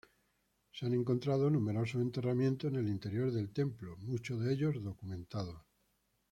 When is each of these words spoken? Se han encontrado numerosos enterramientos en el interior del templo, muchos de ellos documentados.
Se 0.71 0.83
han 0.87 0.95
encontrado 0.95 1.47
numerosos 1.51 2.01
enterramientos 2.01 2.71
en 2.71 2.77
el 2.77 2.87
interior 2.87 3.31
del 3.31 3.53
templo, 3.53 3.97
muchos 3.99 4.39
de 4.43 4.51
ellos 4.51 4.81
documentados. 4.83 5.61